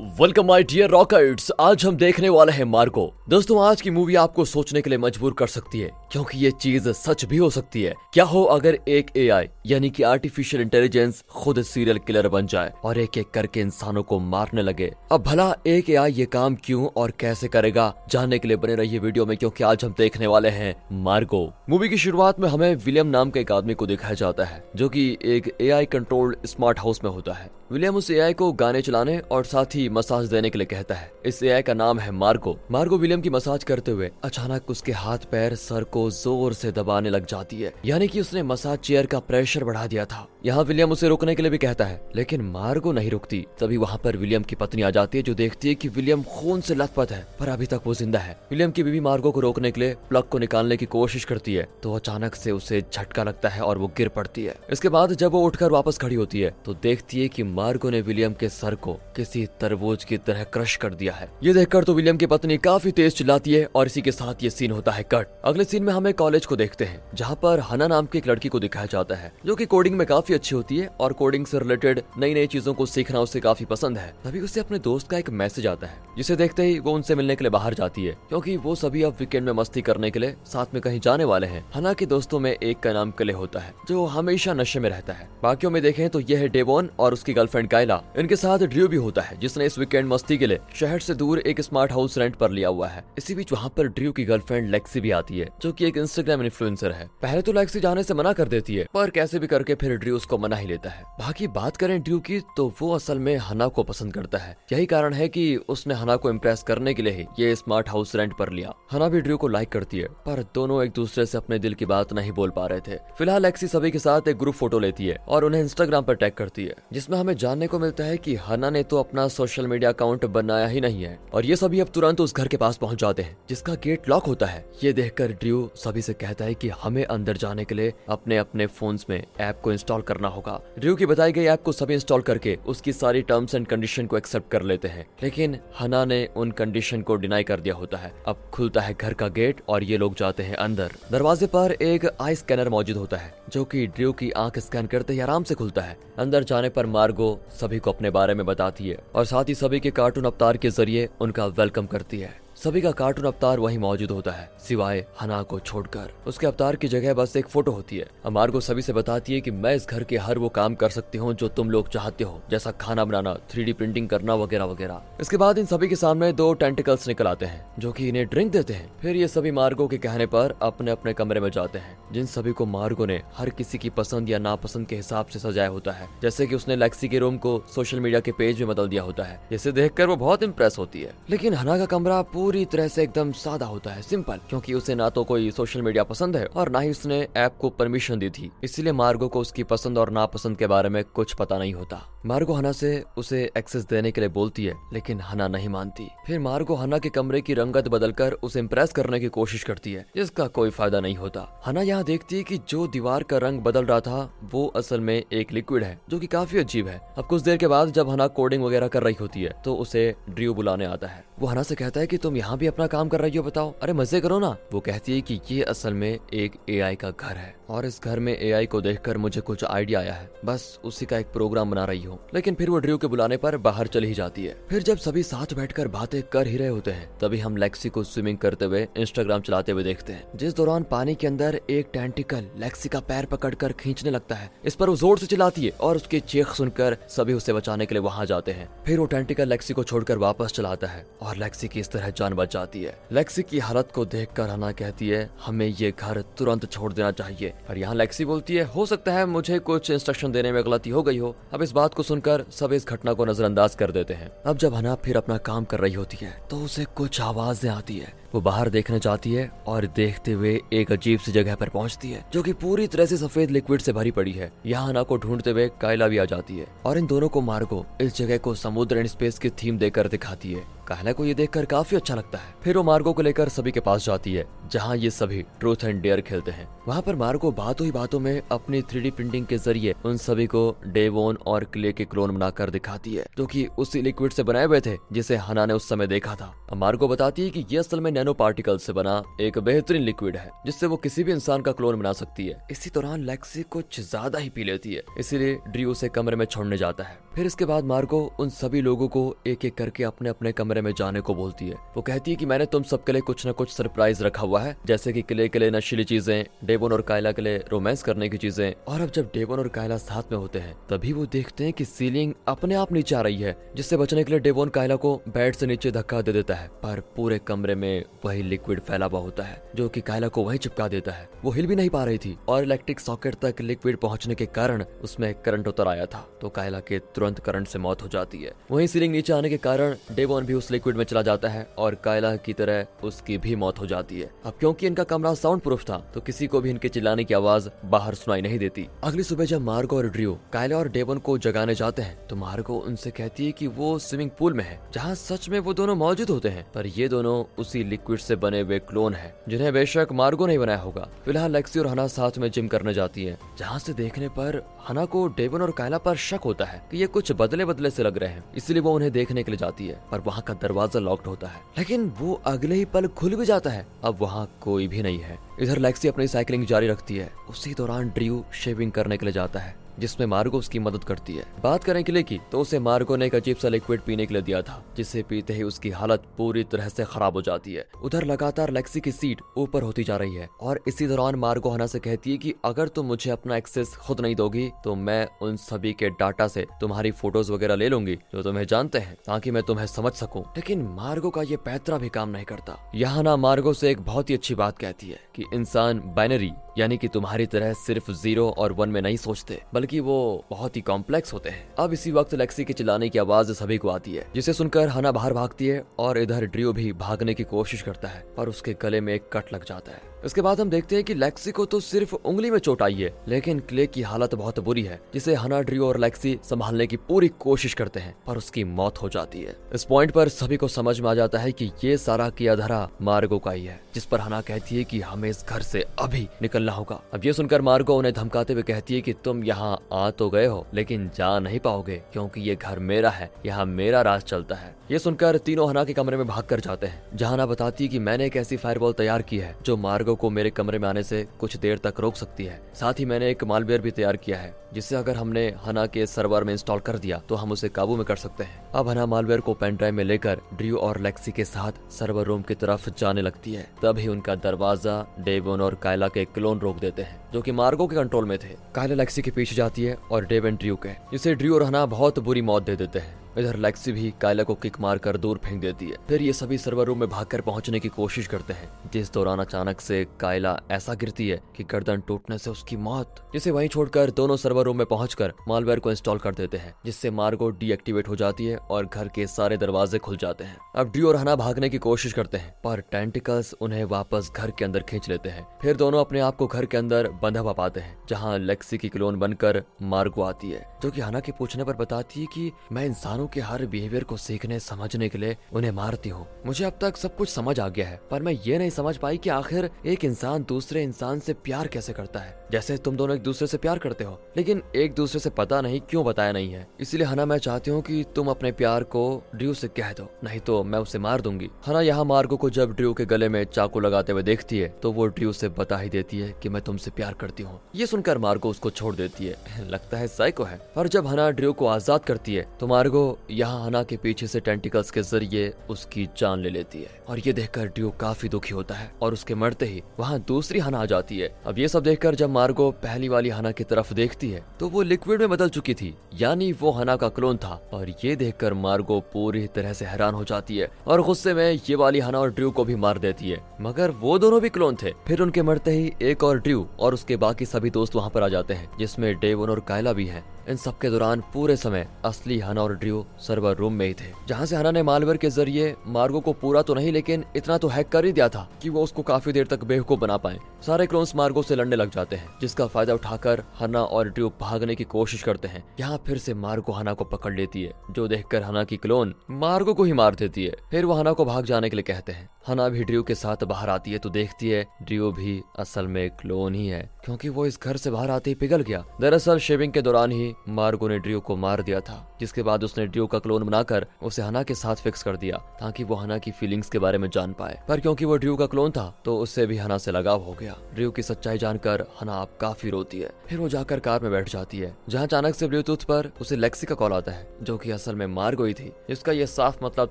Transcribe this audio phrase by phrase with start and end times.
[0.00, 4.44] Welcome my dear rockets आज हम देखने वाले हैं मार्को। दोस्तों, आज की मूवी आपको
[4.44, 7.94] सोचने के लिए मजबूर कर सकती है, क्योंकि ये चीज़ सच भी हो सकती है।
[8.14, 12.98] क्या हो अगर एक एआई यानी कि आर्टिफिशियल इंटेलिजेंस खुद सीरियल किलर बन जाए और
[12.98, 14.90] एक एक करके इंसानों को मारने लगे?
[15.12, 17.92] अब भला एक एआई ये काम क्यों और कैसे करेगा?
[18.10, 21.88] जानने के लिए बने रहिए वीडियो में, क्योंकि आज हम देखने वाले हैं मार्गो मूवी
[21.88, 25.08] की शुरुआत में हमें विलियम नाम के एक आदमी को दिखाया जाता है, जो की
[25.24, 29.44] एक ए कंट्रोल्ड स्मार्ट हाउस में होता है। विलियम उस एआई को गाने चलाने और
[29.44, 32.98] साथ ही मसाज देने के लिए कहता है। इस एआई का नाम है मार्गो। मार्गो
[32.98, 37.26] विलियम की मसाज करते हुए अचानक उसके हाथ, पैर, सर को ज़ोर से दबाने लग
[37.26, 41.08] जाती है। यानी कि उसने मसाज चेयर का प्रेशर बढ़ा दिया था। यहाँ विलियम उसे
[41.08, 44.56] रोकने के लिए भी कहता है, लेकिन मार्गो नहीं रुकती। तभी वहाँ पर विलियम की
[44.56, 47.66] पत्नी आ जाती है, जो देखती है की विलियम खून से लथपथ है, पर अभी
[47.66, 50.76] तक वो ज़िंदा है। विलियम की बीवी मार्गो को रोकने के लिए प्लग को निकालने
[50.76, 54.44] की कोशिश करती है तो अचानक से उसे झटका लगता है और वो गिर पड़ती
[54.44, 57.90] है। इसके बाद जब वो उठकर वापस खड़ी होती है तो देखती है की मार्गो
[57.90, 59.44] ने विलियम के सर को किसी
[59.80, 63.14] तरबूज की तरह क्रश कर दिया है। ये देखकर तो विलियम की पत्नी काफ़ी तेज
[63.14, 66.12] चिल्लाती है और इसी के साथ ये सीन होता है कट। अगले सीन में हमें
[66.14, 69.32] कॉलेज को देखते हैं, जहाँ पर हना नाम की एक लड़की को दिखाया जाता है,
[69.46, 72.74] जो की कोडिंग में काफ़ी अच्छी होती है और कोडिंग से रिलेटेड नई नई चीज़ों
[72.74, 75.98] को सीखना उसे काफ़ी पसंद है। तभी उसे अपने दोस्त का एक मैसेज आता है,
[76.16, 79.16] जिसे देखते ही वो उनसे मिलने के लिए बाहर जाती है, क्योंकि वो सभी अब
[79.20, 82.40] वीकेंड में मस्ती करने के लिए साथ में कहीं जाने वाले हैं। हना के दोस्तों
[82.40, 85.80] में एक का नाम कले होता है, जो हमेशा नशे में रहता है। बाकियों में
[85.82, 89.38] देखें तो यह है डेवोन और उसकी गर्लफ्रेंड कायला, इनके साथ ड्रू भी होता है,
[89.40, 92.68] जिसने इस वीकेंड मस्ती के लिए शहर से दूर एक स्मार्ट हाउस रेंट पर लिया
[92.68, 95.84] हुआ है। इसी बीच वहाँ पर ड्रू की गर्लफ्रेंड लेक्सी भी आती है, जो की
[95.84, 99.38] एक इंस्टाग्राम इन्फ्लुएंसर है। पहले तो लेक्सी जाने से मना कर देती है, पर कैसे
[99.38, 102.66] भी करके फिर ड्रू उसको मना ही लेता है। बाकी बात करें ड्रू की तो
[102.80, 106.30] वो असल में हना को पसंद करता है। यही कारण है की उसने हना को
[106.30, 109.48] इम्प्रेस करने के लिए ही ये स्मार्ट हाउस रेंट पर लिया। हना भी ड्रू को
[109.48, 112.66] लाइक करती है, पर दोनों एक दूसरे से अपने दिल की बात नहीं बोल पा
[112.66, 116.04] रहे थे। फ़िलहाल लेक्सी सभी के साथ एक ग्रुप फ़ोटो लेती है और उन्हें इंस्टाग्राम
[116.04, 119.26] पर टैग करती है, जिसमें हमें जानने को मिलता है कि हना ने तो अपना
[119.30, 122.56] सोशल मीडिया अकाउंट बनाया ही नहीं है। और ये सभी अब तुरंत उस घर के
[122.56, 126.44] पास पहुँच जाते हैं, जिसका गेट लॉक होता है। ये देखकर ड्रू सभी से कहता
[126.44, 130.28] है कि हमें अंदर जाने के लिए अपने अपने फ़ोन में ऐप को इंस्टॉल करना
[130.28, 134.06] होगा। ड्रू की बताई गई ऐप को सभी इंस्टॉल करके उसकी सारी टर्म्स एंड कंडीशन
[134.06, 137.98] को एक्सेप्ट कर लेते हैं। लेकिन हना ने उन कंडीशन को डिनाई कर दिया होता
[137.98, 141.72] है। अब खुलता है घर का गेट और ये लोग जाते हैं अंदर। दरवाजे पर
[141.72, 145.44] एक आई स्कैनर मौजूद होता है, जो कि ड्रू की आँख स्कैन करते ही आराम
[145.44, 149.24] से खुलता है। अंदर जाने पर मार्गो सभी को अपने बारे में बताती है। और
[149.24, 152.32] साथ ही सभी के कार्टून अवतार के ज़रिए उनका वेलकम करती है।
[152.64, 156.88] सभी का कार्टून अवतार वहीं मौजूद होता है, सिवाय हना को छोड़कर। उसके अवतार की
[156.88, 159.86] जगह बस एक फ़ोटो होती है। अमार को सभी से बताती है कि मैं इस
[159.88, 163.04] घर के हर वो काम कर सकती हूँ जो तुम लोग चाहते हो, जैसा खाना
[163.04, 167.26] बनाना, थ्री प्रिंटिंग करना वगैरह वगैरह। इसके बाद इन सभी के सामने दो टेंटिकल्स निकल
[167.26, 170.54] आते हैं, जो की इन्हें ड्रिंक देते हैं। फिर ये सभी मार्गो के कहने पर
[170.62, 174.30] अपने अपने कमरे में जाते हैं, जिन सभी को मार्गो ने हर किसी की पसंद
[174.30, 177.62] या नापसंद के हिसाब से सजाया होता है। जैसे की उसने लेक्सी के रूम को
[177.74, 181.02] सोशल मीडिया के पेज में बदल दिया होता है। जिसे देखकर वो बहुत इम्प्रेस होती
[181.02, 184.94] है। लेकिन हना का कमरा पूरी तरह से एकदम सादा होता है सिंपल क्योंकि उसे
[184.94, 188.30] ना तो कोई सोशल मीडिया पसंद है और ना ही उसने ऐप को परमिशन दी
[188.30, 192.00] थी। इसलिए मार्गो को उसकी पसंद और नापसंद के बारे में कुछ पता नहीं होता।
[192.26, 196.38] मार्गो हना से उसे एक्सेस देने के लिए बोलती है, लेकिन हना नहीं मानती। फिर
[196.40, 200.46] मार्गो हना के कमरे की रंगत बदलकर उसे इम्प्रेस करने की कोशिश करती है, जिसका
[200.48, 204.00] कोई फ़ायदा नहीं होता। हना यहाँ देखती है कि जो दीवार का रंग बदल रहा
[204.00, 207.56] था, वो असल में एक लिक्विड है, जो की काफ़ी अजीब है। अब कुछ देर
[207.56, 211.06] के बाद जब हना कोडिंग वगैरह कर रही होती है तो उसे ड्रियो बुलाने आता
[211.06, 213.42] है। वो हना से कहता है कि तुम यहाँ भी अपना काम कर रही हो
[213.42, 217.10] बताओ। अरे मज़े करो ना। वो कहती है कि ये असल में एक एआई का
[217.10, 220.62] घर है। और इस घर में एआई को देखकर मुझे कुछ आइडिया आया है। बस
[220.84, 223.86] उसी का एक प्रोग्राम बना रही हूँ। लेकिन फिर वो ड्रू के बुलाने पर बाहर
[223.86, 227.08] चली ही जाती है। फिर जब सभी साथ बैठकर बातें कर ही रहे होते हैं,
[227.18, 231.14] तभी हम लेक्सी को स्विमिंग करते हुए इंस्टाग्राम चलाते हुए देखते हैं। जिस दौरान पानी
[231.14, 235.18] के अंदर एक टेंटिकल लेक्सी का पैर पकड़कर खींचने लगता है। इस पर वो ज़ोर
[235.18, 238.68] से चिल्लाती है और उसकी चीख सुनकर सभी उसे बचाने के लिए वहाँ जाते हैं।
[238.86, 242.29] फिर वो टेंटिकल लेक्सी को छोड़कर वापस चलाता है और लेक्सी की इस तरह जान
[242.34, 246.20] बच जाती है। लेक्सी की हालत को देख कर हना कहती है, हमें ये घर
[246.38, 250.32] तुरंत छोड़ देना चाहिए। और यहाँ लेक्सी बोलती है, हो सकता है मुझे कुछ इंस्ट्रक्शन
[250.32, 253.24] देने में गलती हो गई हो। अब इस बात को सुनकर सब इस घटना को
[253.24, 256.64] नजरअंदाज कर देते हैं। अब जब हना फिर अपना काम कर रही होती है तो
[256.64, 261.20] उसे कुछ आवाज़ें आती है। वो बाहर देखने जाती है और देखते हुए एक अजीब
[261.20, 264.32] सी जगह पर पहुँचती है, जो कि पूरी तरह से सफ़ेद लिक्विड से भरी पड़ी
[264.32, 267.40] है। यहाँ हना को ढूंढते हुए कायला भी आ जाती है और इन दोनों को
[267.42, 271.34] मार्गो इस जगह को समुद्र एंड स्पेस की थीम देकर दिखाती है। कायला को ये
[271.34, 274.44] देखकर काफ़ी अच्छा लगता है। फिर वो मार्गो को लेकर सभी के पास जाती है,
[274.72, 278.40] जहाँ ये सभी ट्रूथ एंड डेयर खेलते हैं। वहाँ पर मार्गो बातों ही बातों में
[278.52, 283.14] अपनी थ्री प्रिंटिंग के ज़रिए उन सभी को डेवोन और क्ले के क्लोन बनाकर दिखाती
[283.14, 286.34] है, जो कि उसी लिक्विड से बनाए हुए थे, जिसे हना ने उस समय देखा
[286.34, 290.36] था। मार्गो बताती है की ये असल में नैनो पार्टिकल से बना एक बेहतरीन लिक्विड
[290.36, 294.00] है, जिससे वो किसी भी इंसान का क्लोन बना सकती है। इसी दौरान लेक्सी कुछ
[294.00, 297.64] ज़्यादा ही पी लेती है, इसीलिए ड्री उसे कमरे में छोड़ने जाता है। फिर इसके
[297.64, 301.34] बाद मार्गो उन सभी लोगों को एक एक करके अपने अपने कमरे में जाने को
[301.34, 304.42] बोलती है। वो कहती है कि मैंने तुम सबके लिए कुछ न कुछ सरप्राइज़ रखा
[304.42, 308.02] हुआ है, जैसे कि किले के लिए नशीली चीज़ें डेबोन और कायला के लिए रोमांस
[308.02, 311.26] करने की चीज़ें। और अब जब डेबोन और कायला साथ में होते हैं, तभी वो
[311.26, 314.68] देखते हैं कि सीलिंग अपने आप नीचे आ रही है, जिससे बचने के लिए डेबोन
[314.68, 318.80] कायला को बेड से नीचे धक्का दे देता है। पर पूरे कमरे में वही लिक्विड
[318.80, 321.76] फैला हुआ होता है, जो कि कायला को वही चिपका देता है। वो हिल भी
[321.76, 325.88] नहीं पा रही थी, और इलेक्ट्रिक सॉकेट तक लिक्विड पहुँचने के कारण उसमें करंट उतर
[325.88, 329.32] आया था। तो कायला के तुरंत करंट से मौत हो जाती है। वही सीलिंग नीचे
[329.32, 332.86] आने के कारण डेवोन भी उस लिक्विड में चला जाता है और कायला की तरह
[333.04, 336.46] उसकी भी मौत हो जाती है। अब क्योंकि इनका कमरा साउंड प्रूफ था तो किसी
[336.46, 340.08] को भी इनके चिल्लाने की आवाज़ बाहर सुनाई नहीं देती। अगली सुबह जब मार्गो और
[340.08, 343.98] ड्रियो कायला और डेवन को जगाने जाते हैं तो मार्गो उनसे कहती है की वो
[344.00, 347.44] स्विमिंग पूल में है, जहाँ सच में वो दोनों मौजूद होते हैं। पर ये दोनों
[347.58, 351.78] उसी लिक्विड से बने हुए क्लोन है, जिन्हें बेशक मार्गो नहीं बनाया होगा। फ़िलहाल लेक्सी
[351.80, 355.62] और हना साथ में जिम करने जाती है, जहाँ से देखने पर हना को डेवन
[355.62, 358.44] और कायला पर शक होता है कि ये कुछ बदले बदले से लग रहे हैं,
[358.56, 361.60] इसलिए वो उन्हें देखने के लिए जाती है। पर वहाँ का दरवाज़ा लॉक्ड होता है।
[361.78, 365.38] लेकिन वो अगले ही पल खुल भी जाता है। अब वहाँ कोई भी नहीं है।
[365.60, 369.60] इधर लेक्सी अपनी साइकिलिंग जारी रखती है। उसी दौरान ड्रियू शेविंग करने के लिए जाता
[369.60, 373.26] है। जिसमें मार्गो उसकी मदद करती है। बात करें किले की तो उसे मार्गो ने
[373.26, 376.64] एक अजीब सा लिक्विड पीने के लिए दिया था, जिसे पीते ही उसकी हालत पूरी
[376.66, 380.34] तरह से खराब हो जाती है। उधर लगातार लेक्सी की सीट ऊपर होती जा रही
[380.34, 383.94] है, और इसी दौरान मार्गो हना से कहती है की अगर तुम मुझे अपना एक्सेस
[383.96, 388.14] खुद नहीं दोगी तो मैं उन सभी के डाटा से तुम्हारी फ़ोटोज़ वगैरह ले लूँगी,
[388.34, 392.08] जो तुम्हें जानते हैं, ताकि मैं तुम्हें समझ सकूँ। लेकिन मार्गो का ये पैतरा भी
[392.10, 395.44] काम नहीं करता। यहाँ ना मार्गो से एक बहुत ही अच्छी बात कहती है कि
[395.54, 400.44] इंसान बाइनरी यानी कि तुम्हारी तरह सिर्फ़ ज़ीरो और वन में नहीं सोचते, बल्कि वो
[400.50, 403.88] बहुत ही कॉम्प्लेक्स होते हैं। अब इसी वक्त लेक्सी के चिल्लाने की आवाज़ सभी को
[403.88, 407.82] आती है, जिसे सुनकर हना बाहर भागती है और इधर ड्रियो भी भागने की कोशिश
[407.82, 410.94] करता है, पर उसके गले में एक कट लग जाता है। इसके बाद हम देखते
[410.94, 414.34] हैं कि लेक्सी को तो सिर्फ़ उंगली में चोट आई है, लेकिन क्ले की हालत
[414.34, 418.36] बहुत बुरी है, जिसे हना ड्रियो और लेक्सी संभालने की पूरी कोशिश करते हैं, पर
[418.36, 421.52] उसकी मौत हो जाती है। इस पॉइंट पर सभी को समझ में आ जाता है
[421.52, 425.00] कि ये सारा किया धरा मार्गो का ही है, जिस पर हना कहती है कि
[425.00, 428.94] हमें इस घर से अभी निकलना होगा। अब ये सुनकर मार्गो उन्हें धमकाते हुए कहती
[428.94, 432.78] है कि तुम यहाँ आ तो गए हो, लेकिन जा नहीं पाओगे, क्योंकि ये घर
[432.80, 436.44] मेरा है, यहाँ मेरा राज चलता है। ये सुनकर तीनों हना के कमरे में भाग
[436.44, 439.54] कर जाते हैं, जहाँ हना बताती है कि मैंने एक ऐसी फायरवॉल तैयार की है,
[439.64, 443.00] जो मार्गो को मेरे कमरे में आने से कुछ देर तक रोक सकती है। साथ
[443.00, 446.52] ही मैंने एक मालवेयर भी तैयार किया है, जिसे अगर हमने हना के सर्वर में
[446.52, 449.54] इंस्टॉल कर दिया तो हम उसे काबू में कर सकते हैं। अब हना मालवेयर को
[449.54, 453.52] पेन ड्राइव में लेकर ड्रियो और लेक्सी के साथ सर्वर रूम की तरफ़ जाने लगती
[453.52, 457.86] है। तभी उनका दरवाज़ा डेवन और कायला के क्लोन रोक देते हैं, जो कि मार्गो
[457.86, 461.34] के कंट्रोल में थे। कायला लेक्सी के पीछे जाती है और डेवन ड्रियो के इसे
[461.34, 464.80] ड्रियो और हना बहुत बुरी मौत दे देते हैं। इधर लेक्सी भी कायला को किक
[464.80, 467.88] मार कर दूर फेंक देती है। फिर ये सभी सर्वर रूम में भागकर पहुँचने की
[467.88, 472.50] कोशिश करते हैं। जिस दौरान अचानक से कायला ऐसा गिरती है कि गर्दन टूटने से
[472.50, 476.56] उसकी मौत, जिसे वहीं छोड़कर दोनों सर्वर रूम में पहुंचकर मालवेयर को इंस्टॉल कर देते
[476.56, 480.56] हैं, जिससे मार्गो डीएक्टिवेट हो जाती है और घर के सारे दरवाजे खुल जाते हैं।
[480.76, 484.64] अब डी और हना भागने की कोशिश करते हैं, पर टेंटिकल्स उन्हें वापस घर के
[484.64, 487.98] अंदर खींच लेते हैं। फिर दोनों अपने आप को घर के अंदर बंधा पाते हैं,
[488.08, 492.20] जहाँ लेक्सी की क्लोन बनकर मार्गो आती है, जो की हना के पूछने पर बताती
[492.20, 496.26] है की मैं इंसानों के हर बिहेवियर को सीखने, समझने के लिए उन्हें मारती हूँ।
[496.46, 499.18] मुझे अब तक सब कुछ समझ आ गया है, पर मैं ये नहीं समझ पाई
[499.18, 503.22] कि आखिर एक इंसान दूसरे इंसान से प्यार कैसे करता है। जैसे तुम दोनों एक
[503.22, 506.66] दूसरे से प्यार करते हो, लेकिन एक दूसरे से पता नहीं क्यों बताया नहीं है।
[506.80, 509.02] इसलिए हना, मैं चाहती हूँ कि तुम अपने प्यार को
[509.34, 512.74] ड्रू से कह दो, नहीं तो मैं उसे मार दूँगी। हना, यहाँ मार्गो को जब
[512.76, 515.88] ड्रू के गले में चाकू लगाते हुए देखती है तो वो ड्रू से बता ही
[515.88, 519.68] देती है कि मैं तुमसे प्यार करती हूँ। ये सुनकर मार्गो उसको छोड़ देती है।
[519.70, 523.64] लगता है साइको है। और जब हना ड्रू को आज़ाद करती है तो मार्गो यहाँ
[523.66, 527.66] हना के पीछे से टेंटिकल्स के ज़रिए उसकी जान ले लेती है। और ये देखकर
[527.66, 531.28] ड्रू काफ़ी दुखी होता है और उसके मरते ही वहाँ दूसरी हना आ जाती है।
[531.46, 534.82] अब ये सब देखकर जब मार्गो पहली वाली हना की तरफ़ देखती है तो वो
[534.82, 539.00] लिक्विड में बदल चुकी थी। यानी वो हना का क्लोन था। और ये देखकर मार्गो
[539.12, 542.50] पूरी तरह से हैरान हो जाती है और गुस्से में ये वाली हना और ड्रू
[542.50, 545.92] को भी मार देती है। मगर वो दोनों भी क्लोन थे। फिर उनके मरते ही
[546.02, 549.50] एक और ड्रू और उसके बाकी सभी दोस्त वहाँ पर आ जाते हैं, जिसमें डेवन
[549.50, 553.56] और कायला भी है। इन सब के दौरान पूरे समय असली हना और ड्रियो सर्वर
[553.56, 556.74] रूम में ही थे। जहाँ से हना ने मालवेयर के ज़रिए मार्गो को पूरा तो
[556.74, 559.64] नहीं, लेकिन इतना तो हैक कर ही दिया था कि वो उसको काफ़ी देर तक
[559.64, 563.82] बेवकूफ़ बना पाए। सारे क्लोन्स मार्गो से लड़ने लग जाते हैं, जिसका फ़ायदा उठाकर हना
[563.82, 567.62] और ड्रियो भागने की कोशिश करते हैं। यहाँ फिर से मार्गो हना को पकड़ लेती
[567.62, 571.12] है, जो देखकर हना की क्लोन मार्गो को ही मार देती है। फिर वो हना
[571.12, 573.98] को भाग जाने के लिए कहते हैं। हना भी ड्रियो के साथ बाहर आती है
[573.98, 577.90] तो देखती है ड्रियो भी असल में क्लोन ही है, क्योंकि वो इस घर से
[577.90, 581.62] बाहर आते ही पिघल गया। दरअसल शेविंग के दौरान ही मार्गो ने ड्रियो को मार
[581.62, 585.16] दिया था, जिसके बाद उसने ड्रियो का क्लोन बनाकर उसे हना के साथ फिक्स कर
[585.16, 588.36] दिया, ताकि वो हना की फीलिंग्स के बारे में जान पाए। पर क्योंकि वो ड्रियो
[588.36, 591.84] का क्लोन था तो उससे भी हना से लगाव हो गया। ड्रियो की सच्चाई जानकर
[592.00, 595.34] हना आप काफ़ी रोती है। फिर वो जाकर कार में बैठ जाती है, जहाँ अचानक
[595.34, 598.54] से ब्लूटूथ पर उसे लेक्सी का कॉल आता है, जो की असल में मार्गो ही
[598.54, 599.90] थी। इसका यह साफ़ मतलब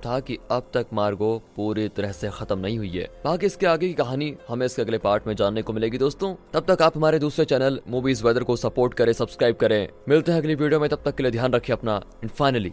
[0.06, 3.88] था की अब तक मार्गो पूरी तरह से खत्म नहीं हुई है। बाकी इसके आगे
[3.88, 7.18] की कहानी हमें इसके अगले पार्ट में जानने को मिलेगी, दोस्तों। तब तक आप हमारे
[7.18, 11.02] दूसरे चैनल मूवीज़ वेदर को सपोर्ट करें सब्सक्राइब करें। मिलते हैं अगली वीडियो में, तब
[11.04, 12.72] तक के लिए ध्यान रखिए अपना। And finally